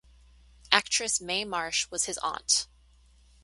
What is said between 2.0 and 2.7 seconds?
his aunt.